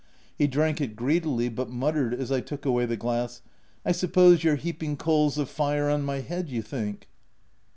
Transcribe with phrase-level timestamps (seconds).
[0.35, 3.43] He drank it greedily, but muttered, as I took away the glass,
[3.85, 7.07] —"I suppose you're heaping coals of fire on my head— you think."